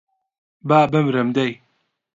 با 0.67 0.79
بمرم 0.91 1.29
دەی 1.37 1.51